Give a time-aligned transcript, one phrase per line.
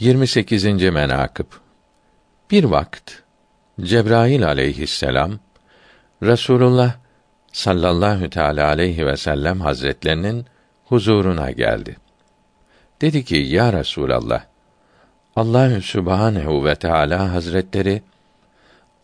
[0.00, 0.64] 28.
[0.64, 1.46] menakıb
[2.50, 3.12] Bir vakt
[3.80, 5.38] Cebrail aleyhisselam
[6.22, 6.94] Resulullah
[7.52, 10.46] sallallahu teala aleyhi ve sellem hazretlerinin
[10.84, 11.96] huzuruna geldi.
[13.00, 14.44] Dedi ki: Ya Resulallah,
[15.36, 18.02] Allahü Sübhanehu ve Teala Hazretleri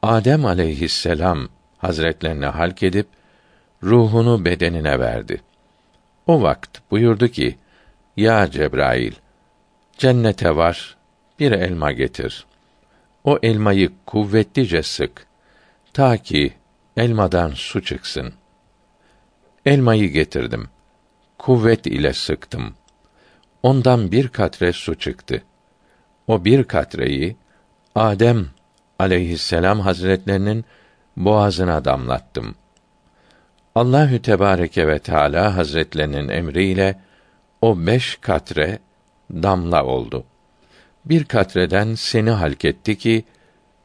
[0.02, 1.48] Adem aleyhisselam
[1.78, 3.06] hazretlerine halk edip
[3.82, 5.42] ruhunu bedenine verdi.
[6.26, 7.58] O vakt buyurdu ki:
[8.16, 9.23] Ya Cebrail,
[9.98, 10.96] cennete var,
[11.38, 12.46] bir elma getir.
[13.24, 15.26] O elmayı kuvvetlice sık,
[15.92, 16.52] ta ki
[16.96, 18.34] elmadan su çıksın.
[19.66, 20.68] Elmayı getirdim.
[21.38, 22.74] Kuvvet ile sıktım.
[23.62, 25.42] Ondan bir katre su çıktı.
[26.26, 27.36] O bir katreyi
[27.94, 28.46] Adem
[28.98, 30.64] aleyhisselam hazretlerinin
[31.16, 32.54] boğazına damlattım.
[33.74, 37.00] Allahü Tebareke ve Teala hazretlerinin emriyle
[37.62, 38.78] o beş katre
[39.32, 40.24] damla oldu.
[41.04, 43.24] Bir katreden seni halketti ki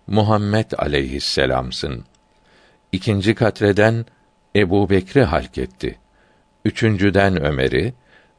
[0.07, 2.05] Muhammed aleyhisselamsın.
[2.91, 4.05] İkinci katreden
[4.55, 5.99] Ebu Bekri halketti.
[6.65, 7.93] Üçüncüden Ömer'i,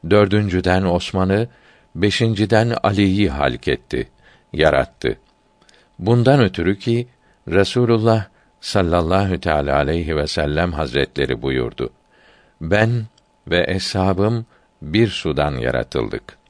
[0.09, 1.47] dördüncüden Osman'ı,
[1.95, 4.09] beşinciden Ali'yi halketti,
[4.53, 5.17] yarattı.
[5.99, 7.07] Bundan ötürü ki
[7.47, 8.25] Resulullah
[8.61, 11.89] sallallahu teala aleyhi ve sellem hazretleri buyurdu.
[12.61, 13.05] Ben
[13.47, 14.45] ve eshabım
[14.81, 16.40] bir sudan yaratıldık.